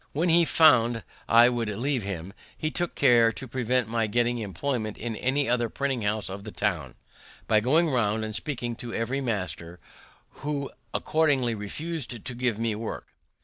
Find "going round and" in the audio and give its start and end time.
7.59-8.33